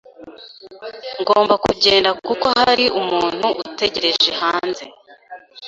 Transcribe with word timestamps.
Ngomba 1.21 1.53
kugenda 1.65 2.09
kuko 2.25 2.45
hari 2.59 2.85
umuntu 2.99 3.47
utegereje 3.63 4.31
hanze. 4.41 4.83